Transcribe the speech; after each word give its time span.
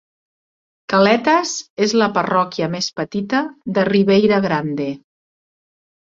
Calhetas 0.91 1.51
és 1.87 1.91
la 2.01 2.07
parròquia 2.15 2.69
més 2.75 2.87
petita 3.01 3.41
de 3.75 3.83
Ribeira 3.91 4.41
Grande. 4.47 4.89